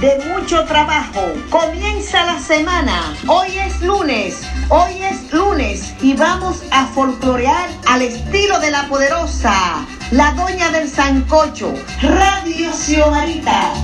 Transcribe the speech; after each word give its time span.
de 0.00 0.18
mucho 0.28 0.64
trabajo. 0.64 1.20
Comienza 1.50 2.24
la 2.24 2.38
semana. 2.40 3.14
Hoy 3.26 3.58
es 3.58 3.82
lunes. 3.82 4.40
Hoy 4.70 5.02
es 5.02 5.30
lunes 5.30 5.92
y 6.00 6.14
vamos 6.14 6.62
a 6.70 6.86
folclorear 6.86 7.68
al 7.86 8.02
estilo 8.02 8.58
de 8.60 8.70
la 8.70 8.88
poderosa, 8.88 9.86
la 10.10 10.32
doña 10.32 10.70
del 10.70 10.88
sancocho, 10.88 11.74
Radio 12.00 12.72
Xiomarita. 12.72 13.74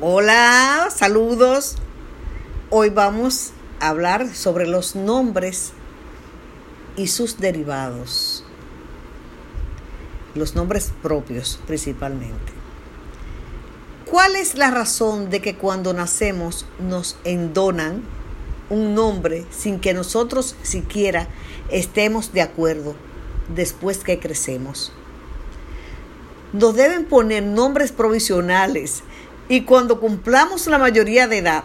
Hola, 0.00 0.88
saludos. 0.94 1.76
Hoy 2.76 2.90
vamos 2.90 3.52
a 3.78 3.90
hablar 3.90 4.34
sobre 4.34 4.66
los 4.66 4.96
nombres 4.96 5.70
y 6.96 7.06
sus 7.06 7.38
derivados. 7.38 8.42
Los 10.34 10.56
nombres 10.56 10.90
propios 11.00 11.60
principalmente. 11.68 12.52
¿Cuál 14.10 14.34
es 14.34 14.56
la 14.56 14.72
razón 14.72 15.30
de 15.30 15.40
que 15.40 15.54
cuando 15.54 15.92
nacemos 15.92 16.66
nos 16.80 17.16
endonan 17.22 18.02
un 18.70 18.96
nombre 18.96 19.46
sin 19.52 19.78
que 19.78 19.94
nosotros 19.94 20.56
siquiera 20.64 21.28
estemos 21.70 22.32
de 22.32 22.42
acuerdo 22.42 22.96
después 23.54 23.98
que 23.98 24.18
crecemos? 24.18 24.90
Nos 26.52 26.74
deben 26.74 27.04
poner 27.04 27.44
nombres 27.44 27.92
provisionales 27.92 29.04
y 29.48 29.60
cuando 29.60 30.00
cumplamos 30.00 30.66
la 30.66 30.78
mayoría 30.78 31.28
de 31.28 31.38
edad, 31.38 31.62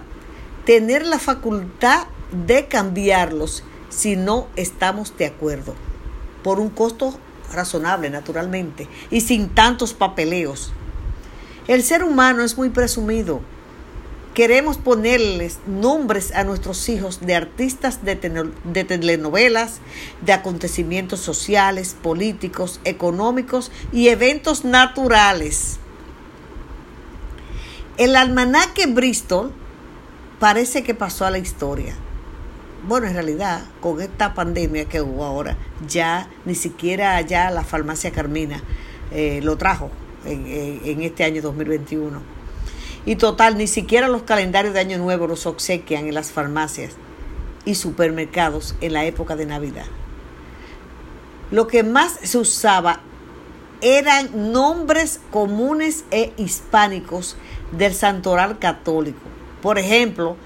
tener 0.69 1.03
la 1.03 1.17
facultad 1.17 2.05
de 2.45 2.67
cambiarlos 2.67 3.63
si 3.89 4.15
no 4.15 4.45
estamos 4.55 5.17
de 5.17 5.25
acuerdo, 5.25 5.73
por 6.43 6.59
un 6.59 6.69
costo 6.69 7.17
razonable, 7.51 8.11
naturalmente, 8.11 8.87
y 9.09 9.21
sin 9.21 9.49
tantos 9.49 9.95
papeleos. 9.95 10.71
El 11.67 11.81
ser 11.81 12.03
humano 12.03 12.43
es 12.43 12.55
muy 12.55 12.69
presumido. 12.69 13.41
Queremos 14.35 14.77
ponerles 14.77 15.57
nombres 15.65 16.35
a 16.35 16.43
nuestros 16.43 16.87
hijos 16.87 17.19
de 17.21 17.33
artistas 17.33 18.05
de, 18.05 18.15
telenovelas, 18.15 19.79
de 20.21 20.33
acontecimientos 20.33 21.19
sociales, 21.19 21.95
políticos, 21.99 22.79
económicos 22.83 23.71
y 23.91 24.09
eventos 24.09 24.65
naturales. 24.65 25.79
El 27.97 28.15
almanaque 28.15 28.85
Bristol 28.85 29.51
parece 30.39 30.83
que 30.83 30.93
pasó 30.93 31.25
a 31.25 31.31
la 31.31 31.37
historia. 31.37 31.95
Bueno, 32.87 33.07
en 33.07 33.13
realidad, 33.13 33.63
con 33.81 34.01
esta 34.01 34.33
pandemia 34.33 34.85
que 34.85 35.01
hubo 35.01 35.25
ahora, 35.25 35.57
ya 35.87 36.29
ni 36.45 36.55
siquiera 36.55 37.19
ya 37.21 37.51
la 37.51 37.63
farmacia 37.63 38.11
Carmina 38.11 38.63
eh, 39.11 39.41
lo 39.43 39.57
trajo 39.57 39.91
en, 40.25 40.45
en 40.47 41.01
este 41.01 41.23
año 41.25 41.41
2021. 41.41 42.21
Y 43.05 43.15
total, 43.15 43.57
ni 43.57 43.67
siquiera 43.67 44.07
los 44.07 44.23
calendarios 44.23 44.73
de 44.73 44.79
Año 44.79 44.97
Nuevo 44.97 45.27
los 45.27 45.45
obsequian 45.45 46.07
en 46.07 46.13
las 46.13 46.31
farmacias 46.31 46.93
y 47.65 47.75
supermercados 47.75 48.75
en 48.81 48.93
la 48.93 49.05
época 49.05 49.35
de 49.35 49.45
Navidad. 49.45 49.85
Lo 51.51 51.67
que 51.67 51.83
más 51.83 52.17
se 52.21 52.37
usaba 52.37 53.01
eran 53.81 54.51
nombres 54.51 55.19
comunes 55.31 56.03
e 56.11 56.33
hispánicos 56.37 57.35
del 57.71 57.93
santoral 57.93 58.59
católico. 58.59 59.38
Por 59.61 59.77
ejemplo, 59.77 60.37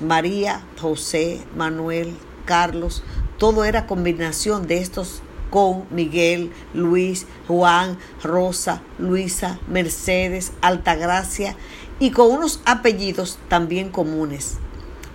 María, 0.00 0.62
José, 0.80 1.40
Manuel, 1.56 2.14
Carlos, 2.44 3.02
todo 3.38 3.64
era 3.64 3.86
combinación 3.86 4.66
de 4.66 4.78
estos 4.78 5.22
con 5.50 5.84
Miguel, 5.90 6.52
Luis, 6.74 7.26
Juan, 7.46 7.98
Rosa, 8.22 8.82
Luisa, 8.98 9.58
Mercedes, 9.68 10.52
Altagracia 10.60 11.56
y 11.98 12.10
con 12.10 12.30
unos 12.30 12.60
apellidos 12.64 13.38
también 13.48 13.90
comunes. 13.90 14.58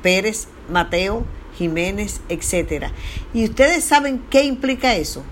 Pérez, 0.01 0.47
Mateo, 0.69 1.23
Jiménez, 1.57 2.21
etc. 2.29 2.87
¿Y 3.33 3.45
ustedes 3.45 3.83
saben 3.83 4.23
qué 4.29 4.43
implica 4.43 4.95
eso? 4.95 5.23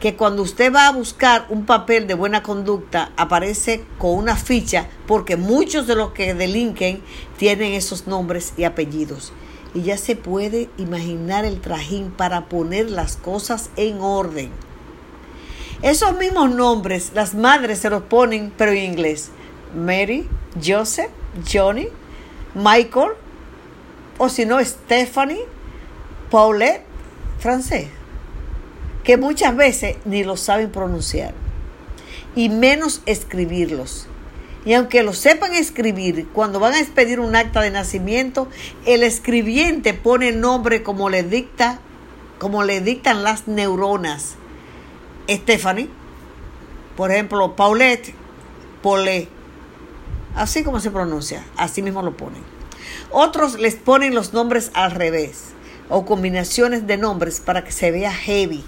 Que 0.00 0.14
cuando 0.14 0.42
usted 0.42 0.72
va 0.72 0.86
a 0.86 0.92
buscar 0.92 1.46
un 1.48 1.66
papel 1.66 2.06
de 2.06 2.14
buena 2.14 2.42
conducta 2.42 3.10
aparece 3.16 3.84
con 3.98 4.14
una 4.14 4.36
ficha 4.36 4.86
porque 5.06 5.36
muchos 5.36 5.86
de 5.86 5.96
los 5.96 6.12
que 6.12 6.34
delinquen 6.34 7.02
tienen 7.36 7.72
esos 7.72 8.06
nombres 8.06 8.52
y 8.56 8.64
apellidos. 8.64 9.32
Y 9.74 9.82
ya 9.82 9.98
se 9.98 10.16
puede 10.16 10.70
imaginar 10.78 11.44
el 11.44 11.60
trajín 11.60 12.10
para 12.10 12.48
poner 12.48 12.90
las 12.90 13.16
cosas 13.16 13.70
en 13.76 14.00
orden. 14.00 14.50
Esos 15.82 16.16
mismos 16.16 16.50
nombres 16.50 17.12
las 17.14 17.34
madres 17.34 17.80
se 17.80 17.90
los 17.90 18.02
ponen 18.02 18.52
pero 18.56 18.72
en 18.72 18.78
inglés. 18.78 19.30
Mary, 19.74 20.28
Joseph, 20.64 21.10
Johnny, 21.50 21.88
Michael 22.54 23.10
o 24.16 24.28
si 24.28 24.46
no 24.46 24.64
Stephanie, 24.64 25.44
Paulette, 26.30 26.84
francés 27.38 27.97
que 29.08 29.16
muchas 29.16 29.56
veces 29.56 29.96
ni 30.04 30.22
lo 30.22 30.36
saben 30.36 30.70
pronunciar, 30.70 31.32
y 32.36 32.50
menos 32.50 33.00
escribirlos. 33.06 34.06
Y 34.66 34.74
aunque 34.74 35.02
lo 35.02 35.14
sepan 35.14 35.54
escribir, 35.54 36.28
cuando 36.34 36.60
van 36.60 36.74
a 36.74 36.78
expedir 36.78 37.18
un 37.18 37.34
acta 37.34 37.62
de 37.62 37.70
nacimiento, 37.70 38.48
el 38.84 39.02
escribiente 39.02 39.94
pone 39.94 40.28
el 40.28 40.40
nombre 40.42 40.82
como 40.82 41.08
le 41.08 41.22
dicta, 41.22 41.80
como 42.38 42.64
le 42.64 42.82
dictan 42.82 43.24
las 43.24 43.48
neuronas. 43.48 44.34
Stephanie, 45.26 45.88
por 46.94 47.10
ejemplo, 47.10 47.56
Paulette, 47.56 48.14
Paulette, 48.82 49.30
así 50.34 50.64
como 50.64 50.80
se 50.80 50.90
pronuncia, 50.90 51.46
así 51.56 51.80
mismo 51.80 52.02
lo 52.02 52.14
ponen. 52.14 52.42
Otros 53.10 53.58
les 53.58 53.76
ponen 53.76 54.14
los 54.14 54.34
nombres 54.34 54.70
al 54.74 54.90
revés 54.90 55.54
o 55.88 56.04
combinaciones 56.04 56.86
de 56.86 56.98
nombres 56.98 57.40
para 57.40 57.64
que 57.64 57.72
se 57.72 57.90
vea 57.90 58.12
heavy 58.12 58.62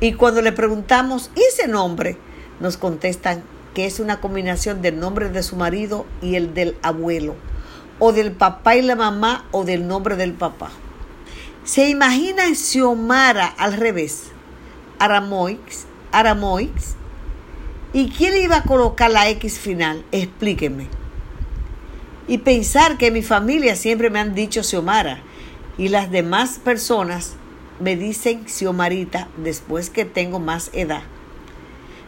y 0.00 0.12
cuando 0.12 0.42
le 0.42 0.52
preguntamos, 0.52 1.30
¿y 1.34 1.40
ese 1.40 1.68
nombre? 1.68 2.18
Nos 2.60 2.76
contestan 2.76 3.42
que 3.74 3.86
es 3.86 4.00
una 4.00 4.20
combinación 4.20 4.82
del 4.82 5.00
nombre 5.00 5.28
de 5.30 5.42
su 5.42 5.56
marido 5.56 6.06
y 6.22 6.36
el 6.36 6.54
del 6.54 6.76
abuelo, 6.82 7.34
o 7.98 8.12
del 8.12 8.32
papá 8.32 8.76
y 8.76 8.82
la 8.82 8.96
mamá, 8.96 9.46
o 9.52 9.64
del 9.64 9.86
nombre 9.86 10.16
del 10.16 10.32
papá. 10.32 10.70
¿Se 11.64 11.88
imagina 11.88 12.54
Xiomara 12.54 13.46
al 13.46 13.74
revés? 13.74 14.24
Aramoix, 14.98 15.86
Aramoix. 16.12 16.94
¿Y 17.92 18.10
quién 18.10 18.36
iba 18.36 18.56
a 18.56 18.62
colocar 18.62 19.10
la 19.10 19.28
X 19.30 19.58
final? 19.58 20.04
Explíqueme. 20.12 20.88
Y 22.28 22.38
pensar 22.38 22.98
que 22.98 23.10
mi 23.10 23.22
familia 23.22 23.76
siempre 23.76 24.10
me 24.10 24.20
han 24.20 24.34
dicho 24.34 24.62
Xiomara 24.62 25.20
y 25.78 25.88
las 25.88 26.10
demás 26.10 26.60
personas 26.62 27.36
me 27.80 27.96
dicen 27.96 28.48
Xiomarita 28.48 29.28
después 29.36 29.90
que 29.90 30.04
tengo 30.04 30.38
más 30.38 30.70
edad. 30.72 31.02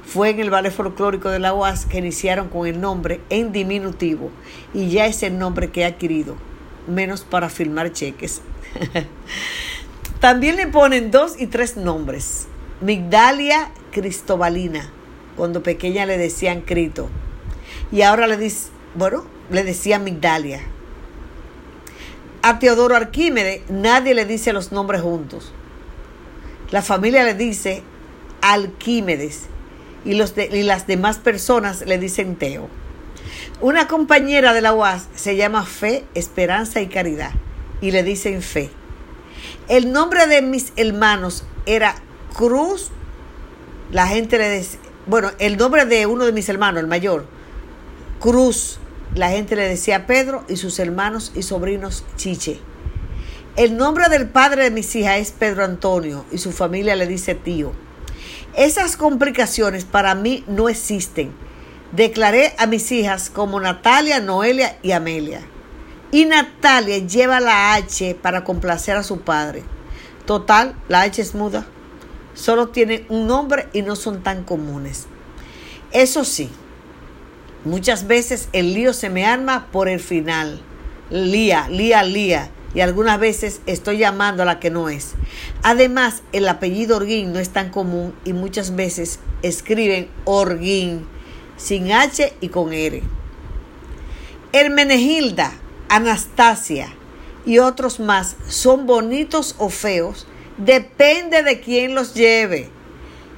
Fue 0.04 0.30
en 0.30 0.40
el 0.40 0.48
ballet 0.48 0.72
folclórico 0.72 1.28
de 1.28 1.38
la 1.38 1.52
UAS 1.52 1.84
que 1.84 1.98
iniciaron 1.98 2.48
con 2.48 2.66
el 2.66 2.80
nombre 2.80 3.20
en 3.28 3.52
diminutivo 3.52 4.30
y 4.72 4.88
ya 4.88 5.06
es 5.06 5.22
el 5.22 5.38
nombre 5.38 5.70
que 5.70 5.82
he 5.82 5.84
adquirido, 5.84 6.36
menos 6.86 7.24
para 7.24 7.50
firmar 7.50 7.92
cheques. 7.92 8.40
También 10.20 10.56
le 10.56 10.66
ponen 10.66 11.10
dos 11.10 11.38
y 11.38 11.46
tres 11.46 11.76
nombres. 11.76 12.48
Migdalia 12.80 13.70
Cristobalina, 13.92 14.90
cuando 15.36 15.62
pequeña 15.62 16.06
le 16.06 16.16
decían 16.16 16.62
Crito. 16.62 17.08
Y 17.92 18.02
ahora 18.02 18.26
le 18.26 18.36
dice, 18.36 18.70
bueno, 18.94 19.24
le 19.50 19.62
decía 19.62 19.98
Migdalia. 19.98 20.62
A 22.48 22.58
Teodoro 22.58 22.96
Arquímedes 22.96 23.60
nadie 23.68 24.14
le 24.14 24.24
dice 24.24 24.54
los 24.54 24.72
nombres 24.72 25.02
juntos. 25.02 25.52
La 26.70 26.80
familia 26.80 27.22
le 27.22 27.34
dice 27.34 27.82
Alquímedes 28.40 29.42
y, 30.06 30.14
los 30.14 30.32
y 30.34 30.62
las 30.62 30.86
demás 30.86 31.18
personas 31.18 31.82
le 31.82 31.98
dicen 31.98 32.36
Teo. 32.36 32.70
Una 33.60 33.86
compañera 33.86 34.54
de 34.54 34.62
la 34.62 34.72
UAS 34.72 35.08
se 35.14 35.36
llama 35.36 35.66
Fe, 35.66 36.06
Esperanza 36.14 36.80
y 36.80 36.86
Caridad 36.86 37.32
y 37.82 37.90
le 37.90 38.02
dicen 38.02 38.40
Fe. 38.40 38.70
El 39.68 39.92
nombre 39.92 40.26
de 40.26 40.40
mis 40.40 40.72
hermanos 40.76 41.44
era 41.66 41.96
Cruz. 42.32 42.88
La 43.92 44.06
gente 44.06 44.38
le 44.38 44.48
decía, 44.48 44.80
bueno, 45.04 45.32
el 45.38 45.58
nombre 45.58 45.84
de 45.84 46.06
uno 46.06 46.24
de 46.24 46.32
mis 46.32 46.48
hermanos, 46.48 46.80
el 46.80 46.88
mayor, 46.88 47.26
Cruz. 48.20 48.80
La 49.14 49.30
gente 49.30 49.56
le 49.56 49.66
decía 49.66 50.06
Pedro 50.06 50.44
y 50.48 50.56
sus 50.56 50.78
hermanos 50.78 51.32
y 51.34 51.42
sobrinos 51.42 52.04
Chiche. 52.16 52.60
El 53.56 53.76
nombre 53.76 54.08
del 54.08 54.28
padre 54.28 54.64
de 54.64 54.70
mis 54.70 54.94
hijas 54.94 55.18
es 55.18 55.32
Pedro 55.32 55.64
Antonio 55.64 56.24
y 56.30 56.38
su 56.38 56.52
familia 56.52 56.94
le 56.94 57.06
dice 57.06 57.34
tío. 57.34 57.72
Esas 58.54 58.96
complicaciones 58.96 59.84
para 59.84 60.14
mí 60.14 60.44
no 60.46 60.68
existen. 60.68 61.32
Declaré 61.92 62.54
a 62.58 62.66
mis 62.66 62.92
hijas 62.92 63.30
como 63.30 63.58
Natalia, 63.60 64.20
Noelia 64.20 64.78
y 64.82 64.92
Amelia. 64.92 65.40
Y 66.12 66.26
Natalia 66.26 66.98
lleva 66.98 67.40
la 67.40 67.74
H 67.74 68.14
para 68.22 68.44
complacer 68.44 68.96
a 68.96 69.02
su 69.02 69.20
padre. 69.22 69.64
Total, 70.26 70.76
la 70.88 71.00
H 71.00 71.22
es 71.22 71.34
muda. 71.34 71.66
Solo 72.34 72.68
tiene 72.68 73.06
un 73.08 73.26
nombre 73.26 73.68
y 73.72 73.82
no 73.82 73.96
son 73.96 74.22
tan 74.22 74.44
comunes. 74.44 75.06
Eso 75.90 76.24
sí, 76.24 76.50
muchas 77.68 78.06
veces 78.06 78.48
el 78.52 78.74
lío 78.74 78.92
se 78.92 79.10
me 79.10 79.24
arma 79.24 79.68
por 79.70 79.88
el 79.88 80.00
final. 80.00 80.60
Lía, 81.10 81.68
lía, 81.68 82.02
lía. 82.02 82.50
Y 82.74 82.80
algunas 82.80 83.18
veces 83.18 83.60
estoy 83.66 83.98
llamando 83.98 84.42
a 84.42 84.46
la 84.46 84.60
que 84.60 84.70
no 84.70 84.88
es. 84.88 85.14
Además, 85.62 86.22
el 86.32 86.48
apellido 86.48 86.96
Orguín 86.96 87.32
no 87.32 87.38
es 87.38 87.50
tan 87.50 87.70
común 87.70 88.14
y 88.24 88.32
muchas 88.32 88.76
veces 88.76 89.20
escriben 89.42 90.08
Orguín 90.24 91.06
sin 91.56 91.92
H 91.92 92.34
y 92.40 92.48
con 92.48 92.72
R. 92.72 93.02
Hermenegilda, 94.52 95.52
Anastasia 95.88 96.88
y 97.44 97.58
otros 97.58 98.00
más 98.00 98.36
son 98.48 98.86
bonitos 98.86 99.54
o 99.58 99.70
feos, 99.70 100.26
depende 100.58 101.42
de 101.42 101.60
quién 101.60 101.94
los 101.94 102.14
lleve. 102.14 102.68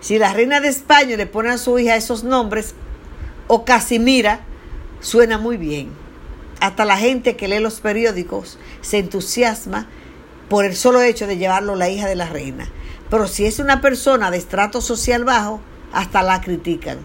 Si 0.00 0.18
la 0.18 0.32
reina 0.32 0.60
de 0.60 0.68
España 0.68 1.16
le 1.16 1.26
pone 1.26 1.50
a 1.50 1.58
su 1.58 1.78
hija 1.78 1.96
esos 1.96 2.24
nombres, 2.24 2.74
o 3.52 3.64
Casimira, 3.64 4.42
suena 5.00 5.36
muy 5.36 5.56
bien. 5.56 5.90
Hasta 6.60 6.84
la 6.84 6.96
gente 6.96 7.34
que 7.34 7.48
lee 7.48 7.58
los 7.58 7.80
periódicos 7.80 8.60
se 8.80 8.98
entusiasma 8.98 9.88
por 10.48 10.64
el 10.64 10.76
solo 10.76 11.02
hecho 11.02 11.26
de 11.26 11.36
llevarlo 11.36 11.74
la 11.74 11.88
hija 11.88 12.06
de 12.06 12.14
la 12.14 12.28
reina. 12.28 12.70
Pero 13.10 13.26
si 13.26 13.46
es 13.46 13.58
una 13.58 13.80
persona 13.80 14.30
de 14.30 14.38
estrato 14.38 14.80
social 14.80 15.24
bajo, 15.24 15.60
hasta 15.92 16.22
la 16.22 16.40
critican. 16.40 16.98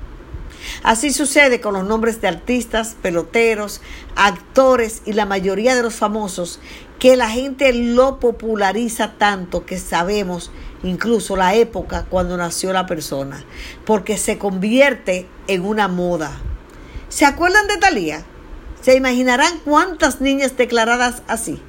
Así 0.84 1.12
sucede 1.12 1.62
con 1.62 1.74
los 1.74 1.84
nombres 1.84 2.22
de 2.22 2.28
artistas, 2.28 2.96
peloteros, 3.02 3.82
actores 4.16 5.02
y 5.04 5.14
la 5.14 5.26
mayoría 5.26 5.74
de 5.74 5.82
los 5.82 5.96
famosos, 5.96 6.60
que 7.00 7.16
la 7.16 7.32
gente 7.32 7.74
lo 7.74 8.20
populariza 8.20 9.14
tanto 9.18 9.66
que 9.66 9.80
sabemos 9.80 10.52
incluso 10.86 11.36
la 11.36 11.56
época 11.56 12.06
cuando 12.10 12.38
nació 12.38 12.72
la 12.72 12.86
persona, 12.86 13.44
porque 13.86 14.18
se 14.18 14.38
convierte 14.38 15.28
en 15.48 15.66
una 15.66 15.88
moda. 15.88 16.32
¿Se 17.10 17.26
acuerdan 17.26 17.68
de 17.68 17.78
Talía? 17.78 18.24
¿Se 18.82 18.96
imaginarán 18.96 19.60
cuántas 19.66 20.22
niñas 20.22 20.56
declaradas 20.58 21.24
así? 21.28 21.60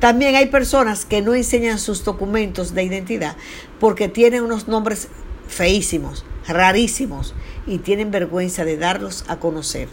También 0.00 0.34
hay 0.34 0.46
personas 0.46 1.04
que 1.04 1.20
no 1.20 1.34
enseñan 1.34 1.78
sus 1.78 2.02
documentos 2.04 2.72
de 2.72 2.84
identidad 2.84 3.36
porque 3.78 4.08
tienen 4.08 4.42
unos 4.42 4.66
nombres 4.66 5.08
feísimos, 5.46 6.24
rarísimos 6.48 7.34
y 7.66 7.78
tienen 7.78 8.10
vergüenza 8.10 8.64
de 8.64 8.78
darlos 8.78 9.24
a 9.28 9.36
conocer. 9.36 9.88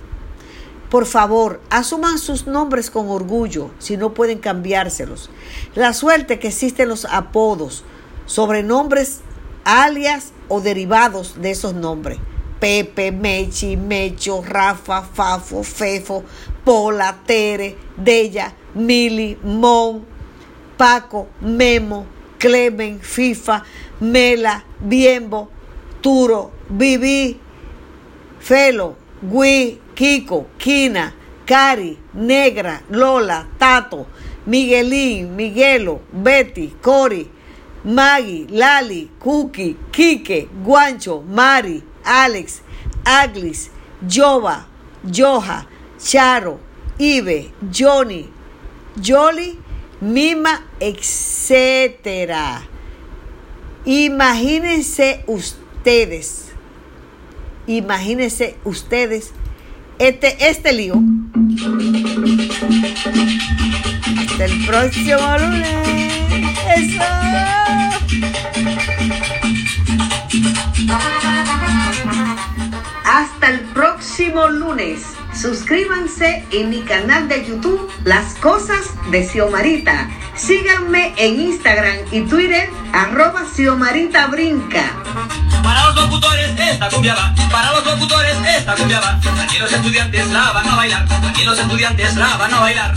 Por 0.90 1.06
favor, 1.06 1.60
asuman 1.70 2.18
sus 2.18 2.48
nombres 2.48 2.90
con 2.90 3.10
orgullo 3.10 3.72
si 3.80 3.98
no 3.98 4.14
pueden 4.14 4.40
cambiárselos. 4.40 5.30
La 5.76 5.92
suerte 5.92 6.40
que 6.40 6.48
existen 6.48 6.88
los 6.88 7.04
apodos, 7.04 7.84
sobrenombres, 8.28 9.22
alias 9.64 10.32
o 10.48 10.62
derivados 10.62 11.42
de 11.42 11.52
esos 11.52 11.74
nombres. 11.74 12.20
Pepe, 12.60 13.12
Mechi, 13.12 13.76
Mecho, 13.76 14.42
Rafa, 14.42 15.02
Fafo, 15.02 15.64
Fefo, 15.64 16.24
Pola, 16.64 17.16
Tere, 17.26 17.76
Della, 17.96 18.54
Mili, 18.76 19.38
Mon, 19.44 20.06
Paco, 20.78 21.28
Memo, 21.42 22.06
Clemen, 22.40 23.00
Fifa, 23.00 23.64
Mela, 24.00 24.64
Biembo, 24.80 25.50
Turo, 26.02 26.52
Vivi, 26.70 27.40
Felo, 28.40 28.96
Gui, 29.22 29.80
Kiko, 29.96 30.48
Kina, 30.58 31.14
Cari, 31.46 31.98
Negra, 32.14 32.82
Lola, 32.90 33.48
Tato, 33.58 34.08
Miguelín, 34.46 35.36
Miguelo, 35.36 36.02
Betty, 36.12 36.76
Cori, 36.82 37.37
Maggie, 37.84 38.48
Lali, 38.50 39.10
Cookie, 39.20 39.78
Kike, 39.92 40.50
Guancho, 40.64 41.22
Mari, 41.24 41.84
Alex, 42.04 42.62
Aglis, 43.06 43.70
Jova, 44.06 44.66
Joja, 45.06 45.66
Charo, 46.00 46.60
Ibe, 47.00 47.52
Johnny, 47.72 48.30
Jolly, 49.02 49.60
Mima, 50.02 50.64
etcétera. 50.80 52.62
Imagínense 53.86 55.24
ustedes, 55.28 56.52
imagínense 57.66 58.58
ustedes 58.64 59.32
este, 59.98 60.50
este 60.50 60.74
lío. 60.74 61.02
Hasta 64.30 64.46
el 64.46 64.66
próximo 64.66 65.38
lunes. 65.40 66.47
Hasta 73.06 73.50
el 73.50 73.60
próximo 73.74 74.48
lunes. 74.48 75.02
Suscríbanse 75.34 76.46
en 76.52 76.70
mi 76.70 76.82
canal 76.82 77.28
de 77.28 77.46
YouTube 77.46 77.90
Las 78.04 78.34
Cosas 78.36 78.88
de 79.12 79.26
Xiomarita. 79.26 80.10
Síganme 80.36 81.14
en 81.18 81.40
Instagram 81.40 81.98
y 82.12 82.22
Twitter 82.22 82.70
arroba 82.92 83.46
Xiomarita 83.46 84.28
Brinca. 84.28 84.92
Para 85.64 85.86
los 85.86 85.96
locutores 85.96 86.52
esta 86.60 86.90
cumbia 86.90 87.16
va, 87.16 87.36
para 87.52 87.72
los 87.74 87.86
locutores 87.86 88.36
esta 88.58 88.76
cumbia 88.76 89.00
va. 89.00 89.20
Aquí 89.44 89.58
los 89.60 89.72
estudiantes 89.72 90.28
la 90.28 90.52
van 90.52 90.68
a 90.68 90.76
bailar, 90.76 91.08
aquí 91.30 91.44
los 91.44 91.58
estudiantes 91.58 92.16
la 92.16 92.38
van 92.38 92.54
a 92.54 92.60
bailar. 92.60 92.94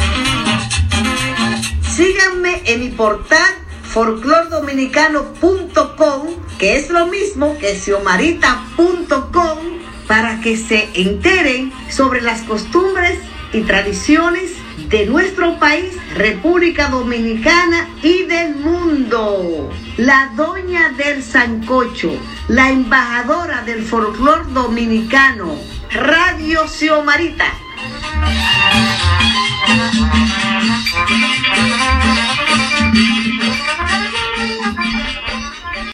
Síganme 2.00 2.62
en 2.64 2.80
mi 2.80 2.88
portal 2.88 3.54
folclordominicano.com, 3.82 6.28
que 6.58 6.78
es 6.78 6.88
lo 6.88 7.08
mismo 7.08 7.58
que 7.58 7.78
xiomarita.com, 7.78 9.58
para 10.06 10.40
que 10.40 10.56
se 10.56 10.88
enteren 10.94 11.70
sobre 11.90 12.22
las 12.22 12.40
costumbres 12.40 13.18
y 13.52 13.60
tradiciones 13.64 14.52
de 14.88 15.04
nuestro 15.04 15.58
país, 15.58 15.94
República 16.14 16.88
Dominicana 16.88 17.86
y 18.02 18.22
del 18.22 18.56
mundo. 18.56 19.70
La 19.98 20.32
doña 20.34 20.94
del 20.96 21.22
Sancocho, 21.22 22.18
la 22.48 22.70
embajadora 22.70 23.60
del 23.60 23.84
folclor 23.84 24.50
dominicano, 24.54 25.54
Radio 25.90 26.66
Xiomarita. 26.66 27.52
Thank 30.62 30.94
you. 33.24 33.29